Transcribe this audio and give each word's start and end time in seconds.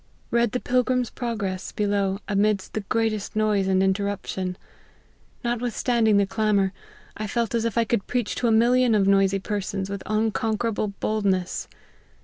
Read 0.31 0.51
the 0.51 0.59
Pilgrim's 0.59 1.11
Progress, 1.11 1.71
below, 1.71 2.17
amidst 2.27 2.73
the 2.73 2.79
greatest 2.81 3.35
noise 3.35 3.67
and 3.67 3.83
interruption. 3.83 4.57
Notwithstanding 5.43 6.17
the 6.17 6.25
clamour, 6.25 6.73
I 7.15 7.27
felt 7.27 7.53
as 7.53 7.65
if 7.65 7.77
I 7.77 7.83
could 7.83 8.07
preach 8.07 8.33
to 8.37 8.47
a 8.47 8.51
million 8.51 8.95
of 8.95 9.07
noisy 9.07 9.37
persons 9.37 9.91
with 9.91 10.01
unconquerable 10.07 10.87
boldness. 11.01 11.67